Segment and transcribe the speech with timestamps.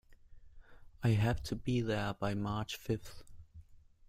[1.03, 3.21] I have to be there by March fifth.